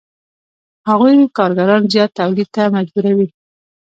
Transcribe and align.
هغوی 0.89 1.31
کارګران 1.37 1.81
زیات 1.93 2.11
تولید 2.19 2.49
ته 2.55 2.63
مجبوروي 2.75 3.27